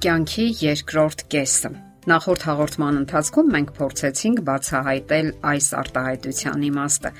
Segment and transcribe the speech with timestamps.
[0.00, 1.68] Կյանքի երկրորդ կեսը։
[2.08, 7.10] Նախորդ հաղորդման ընթացքում մենք փորձեցինք բացահայտել այս արտահայտության իմաստը։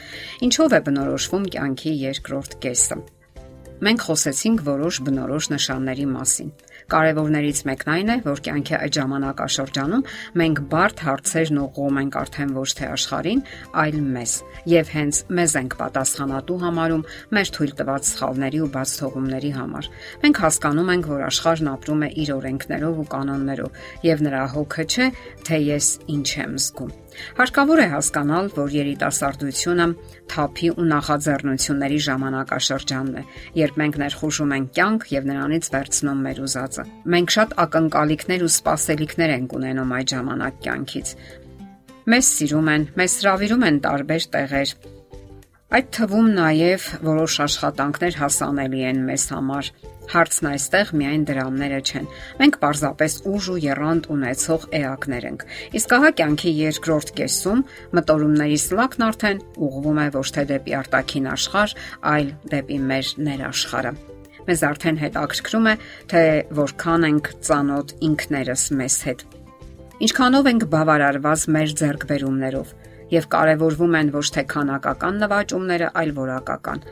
[0.47, 2.99] Ինչով է բնորոշվում կյանքի երկրորդ կեսը։
[3.85, 6.55] Մենք խոսեցինք որոշ բնորոշ նշանների մասին։
[6.91, 10.01] Կարևորներից մեկն այն է, որ կյանքի այդ ժամանակաշրջանում
[10.41, 13.43] մենք բարդ հարցերն ուղղում ենք արդեն ոչ թե աշխարհին,
[13.83, 14.33] այլ մեզ,
[14.73, 17.05] եւ հենց մեզ ենք պատասխանատու համարում
[17.39, 19.91] մեր թույլ տված սխալների ու բաց թողումների համար։
[20.25, 25.07] Մենք հասկանում ենք, որ աշխարհն ապրում է իր օրենքներով ու կանոններով, եւ նրա հոգը չէ,
[25.47, 26.93] թե ես ինչ եմ զգում։
[27.41, 29.87] Հարկավոր է հասկանալ, որ երիտասարդությունը
[30.31, 33.25] թափի ու նախաձեռնությունների ժամանակաշրջանն է,
[33.61, 36.87] երբ մենք ներխուժում ենք կյանք եւ նրանից վերցնում մեր ուզածը։
[37.17, 41.15] Մենք շատ ակնկալիքներ ու սպասելիքներ ենք ունենում այդ ժամանակ կյանքից։
[42.11, 44.71] Մեզ սիրում են, մեզ հravirում են տարբեր տեղեր,
[45.71, 49.67] Այդ թվում նաև որոշ աշխատանքներ հասանելի են մեզ համար,
[50.11, 52.07] Հարցն այստեղ միայն դրամները չեն։
[52.41, 55.45] Մենք պարզապես ուժ ու երանգ ունեցող էակներ ենք։
[55.79, 57.63] Իսկ ահա կյանքի երկրորդ կեսում
[57.99, 61.77] մտորումների սլակն արդեն ուղղվում է ոչ թե դեպի արտաքին աշխարհ,
[62.11, 63.95] այլ դեպի մեր ներաշխարը։
[64.51, 65.75] Մեզ արդեն հետաքրքրում է,
[66.11, 66.25] թե
[66.59, 69.27] որքան ենք ծանոթ ինքներս մեզ հետ։
[70.01, 72.79] Ինչքանով ենք բավարարված մեր ձեռքբերումներով
[73.15, 76.85] եւ կարևորվում են ոչ թե քանակական նվաճումները, այլ որակական։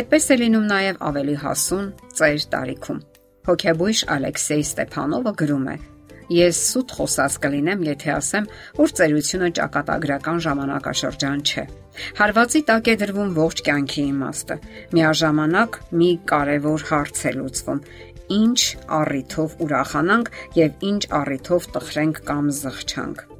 [0.00, 3.02] Այդպես է լինում նաեւ ավելի հասուն ծեր տարիքում։
[3.46, 5.76] Հոկեբույժ Ալեքսեյ Ստեփանովը գրում է.
[6.26, 8.46] Ես սուտ խոսած կլինեմ, եթե ասեմ,
[8.80, 11.64] որ ծերությունը ճակատագրական ժամանակաշրջան չէ։
[12.18, 14.56] Հարվածի տակ է դրվում ողջ կյանքի իմաստը։
[14.98, 17.80] Միաժամանակ մի կարևոր հարց է լուծվում.
[18.26, 23.35] ինչ առիթով ուրախանանք եւ ինչ առիթով տխրենք կամ զղջանք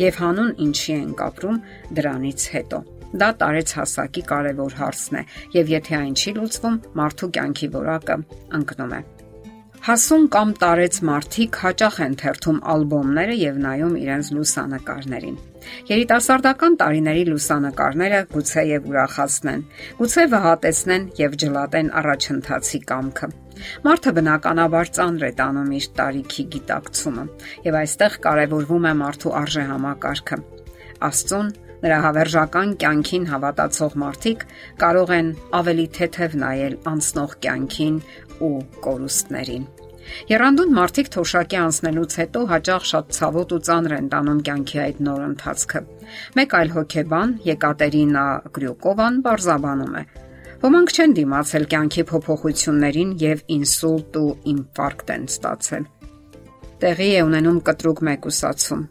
[0.00, 1.62] եւ հանուն ինչի ենք ապրում
[2.00, 2.82] դրանից հետո։
[3.20, 5.22] Դա տարեց հասակի կարևոր հարցն է,
[5.56, 8.16] եւ եթե այն չի լուծվում, մարդու կյանքի որակը
[8.60, 9.00] ընկնում է։
[9.80, 15.38] Հասուն կամ տարեց մարդիկ հաճախ են թերթում ալբոմները եւ նայում իրենց լուսանկարներին։
[15.90, 19.64] Երիտասարդական տարիների լուսանկարները գուցե եւ ուրախացնեն,
[20.00, 23.30] գուցե վհատեցնեն եւ ջլատեն առաջընթացի կամքը։
[23.86, 27.24] Մարդը բնականաբար ծանր է տանում իր տարիքի գիտակցումը,
[27.66, 30.38] եւ այստեղ կարևորվում է մարդու արժեհամակարգը։
[31.10, 34.46] Աստծուն նրա հավերժական կյանքին հավատացող մարդիկ
[34.84, 35.28] կարող են
[35.60, 38.00] ավելի թեթև նայել անցնող կյանքին
[38.44, 39.68] ու կորուստներին։
[40.30, 45.20] Երանդուն մարդիկ թոշակի անցնելուց հետո հաճախ շատ ցավոտ ու ծանր են տանում կյանքի այդ նոր
[45.26, 45.82] ընթացքը։
[46.40, 48.24] Մեկ այլ հոգեբան Եկատերինա
[48.56, 50.04] Գրյուկովան բարձաբանում է.
[50.60, 55.86] Ոմանք չեն դիմացել կյանքի փոփոխություններին եւ ինսուլտ ու ինֆարկտ են ստացել։
[56.82, 58.82] Տեղի է ունենում կտրուկ մեկուսացում։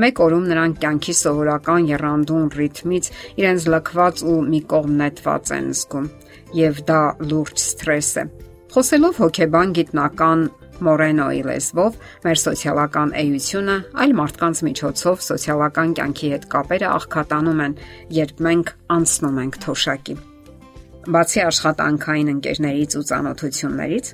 [0.00, 3.10] Մեկ օրում նրանք կյանքի սովորական երանդուն ռիթմից
[3.42, 6.08] իրենց լքված ու մի կողմ նետված են զգում,
[6.56, 8.24] եւ դա լուրջ սթրես է։
[8.72, 10.48] Խոսելով հոգեբան գիտնական
[10.80, 17.78] Մորենոյի լեզվով մեր սոցիալական էությունը այլ մարդկանց միջոցով սոցիալական կյանքի հետ կապերը աղքատանում են,
[18.22, 20.20] երբ մենք անցնում ենք թոշակի։
[21.08, 24.08] Բացի աշխատանքային ընկերներից ու ծանոթություններից,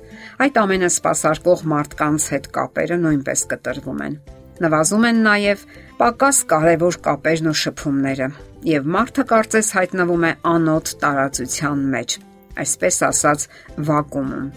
[0.45, 4.15] այդ ամենը սпасարկող մարդկանց հետ կապերը նույնպես կտրվում են։
[4.63, 5.65] Նվազում են նաև
[5.97, 8.29] պակաս կարևոր կապերն ու շփումները,
[8.71, 12.15] եւ մարդը կարծես հայտնվում է անոթ տարածության մեջ,
[12.63, 13.45] այսպես ասած,
[13.91, 14.47] վակուումում։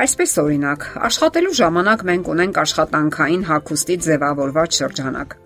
[0.00, 5.39] Այսպես օրինակ, աշխատելու ժամանակ մենք ունենք աշխատանքային հագուստի ձևավորված շրջանակ։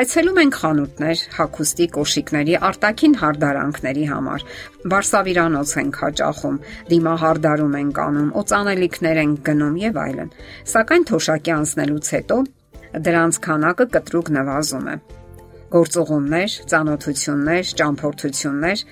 [0.00, 4.46] Այցելում ենք խանութներ, հագուստի կոշիկների արտաքին հարդարանքների համար։
[4.94, 6.58] Վարսավիրանոց ենք հաճախում,
[6.90, 10.34] դիմահարդարում ենք անում, օծանելիքներ ենք գնում եւ այլն։
[10.74, 12.42] Սակայն թոշակի անցնելուց հետո
[13.10, 15.00] դրանց քանակը կտրուկ նվազում է
[15.70, 18.82] գործողումներ, ծանոթություններ, ճամփորդություններ,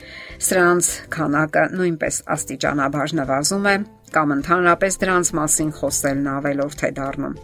[0.48, 3.76] սրանց քանակը նույնպես աստիճանաբար նվազում է
[4.14, 7.38] կամ ընդհանրապես դրանց մասին խոսելն ավելորդ է դառնում։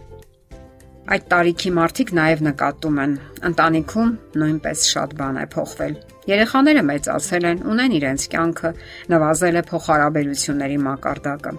[1.05, 3.11] Այդ տարիքի մարդիկ նաև նկատում են,
[3.45, 4.11] ընտանիքում
[4.41, 8.71] նույնպես շատ բան է փոխվել։ Երեխաները մեծացել են, ունեն իրենց կյանքը,
[9.13, 11.53] նվազել է փոխհարաբերությունների մակարդակը։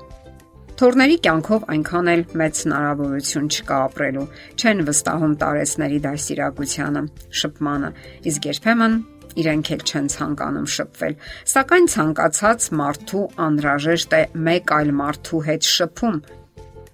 [0.77, 4.25] Թորների կյանքով այնքան էլ մեծ հնարավորություն չկա ապրելու,
[4.59, 7.03] չեն վստահում տարեցների դասիրակությանը,
[7.41, 7.91] շփմանը,
[8.33, 8.99] իսկ երբեմն
[9.47, 11.17] իրենք էլ չեն ցանկանում շփվել։
[11.55, 16.21] Սակայն ցանկացած մարդու անհրաժեշտ է մեկ այլ մարդու հետ շփում,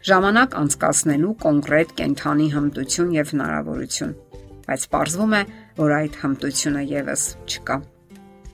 [0.02, 4.14] ժամանակ անցկացնելու կոնկրետ կենթանի հմտություն եւ հնարավորություն,
[4.66, 5.42] բայց ողջվում է,
[5.78, 7.76] որ այդ հմտությունը եւս չկա։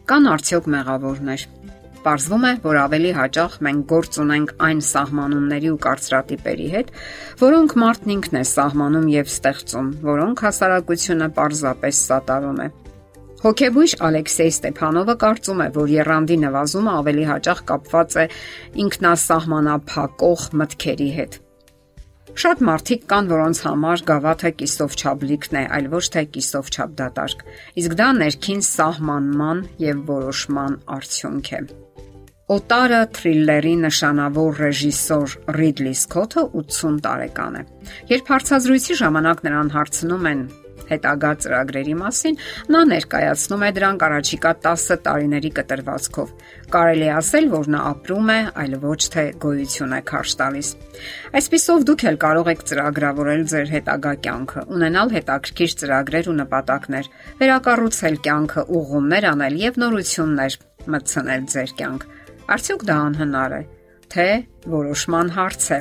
[0.09, 1.47] Կան արդյոք մեղավորներ։
[2.05, 6.93] Պարզվում է, որ ավելի հաճախ մենք գործ ունենք այն սահմանումների ու կարծրատիպերի հետ,
[7.41, 12.69] որոնք մարդն ինքն է սահմանում եւ ստեղծում, որոնք հասարակությունը պարզապես սատարում է։
[13.39, 18.25] Հոկեբույժ Ալեքսեյ Ստեփանովը կարծում է, որ երանդի նվազումը ավելի հաճախ կապված է
[18.83, 21.39] ինքնասահմանափակող մտքերի հետ։
[22.43, 27.49] Շատ մարդիկ կան, որոնց համար գավաթը կիսով չափլիկն է, այլ ոչ թե կիսով չափ դատարկ։
[27.83, 31.61] Իսկ դա ներքին սահմանման եւ որոշման արդյունք է։
[32.59, 37.67] Օտարը թրիլլերի նշանավոր ռեժիսոր Ռիդլի Սքոթը 80 տարեկան է։
[38.15, 40.41] Երբ հարցազրույցի ժամանակ նրան հարցնում են
[40.89, 42.39] հետագա ծրագրերի մասին,
[42.75, 46.33] նա ներկայացնում է դրանք առաջիկա 10 տարիների կտրվածքով։
[46.75, 50.69] Կարելի ասել, որ նա ապրում է, այլ ոչ թե գոյություն է քարշ տալիս։
[51.39, 58.21] Այսպիսով դուք էլ կարող եք ծրագրավորել ձեր հետագա կյանքը, ունենալ հետաքրքիր ծրագրեր ու նպատակներ, վերակառուցել
[58.29, 60.61] կյանքը, ուղումներ անել եւ նորություններ
[60.93, 62.07] մտցնել ձեր կյանք։
[62.49, 63.65] Արդյոք դա անհնար է
[64.13, 64.29] թե
[64.73, 65.79] որոշման հարց է։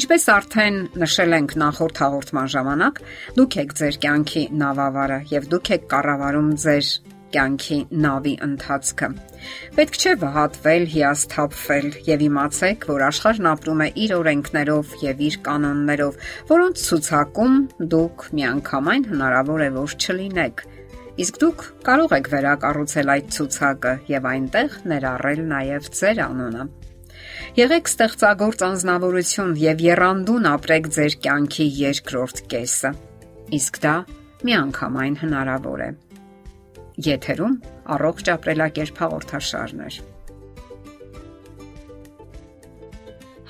[0.00, 3.02] Ինչպես արդեն նշել ենք նախորդ հաղորդման ժամանակ,
[3.38, 6.88] դուք եք ձեր կյանքի նավավարը եւ դուք եք կառավարում ձեր
[7.34, 9.08] կյանքի նավի ընթացքը։
[9.74, 16.22] Պետք չէ վհատվել, հիասթափվել եւ իմացեք, որ աշխարհն ապրում է իր օրենքներով եւ իր կանոններով,
[16.52, 17.58] որոնց ցուցակում
[17.94, 20.64] դուք միանգամայն հնարավոր է որ չլինեք։
[21.24, 26.64] Իսկ դուք կարող եք վերակառուցել այդ ցուցակը եւ այնտեղ ներառել նաեւ ձեր անունը։
[27.58, 32.90] Եղեք ստեղծագործ անznավորություն եւ երանդուն ապրեք ձեր կյանքի երկրորդ կեսը։
[33.58, 33.94] Իսկ դա
[34.48, 35.90] միանգամայն հնարավոր է։
[37.04, 37.54] Եթերում
[37.94, 40.02] առողջ ապրելակերպ հաղորդաշարներ։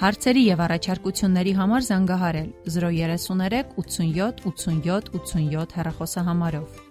[0.05, 6.84] Հարցերի եւ առաջարկությունների համար զանգահարել 033 87 87 87 հեռախոսահամարով։